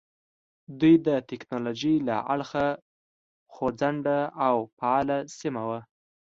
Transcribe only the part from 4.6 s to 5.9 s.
فعاله سیمه وه.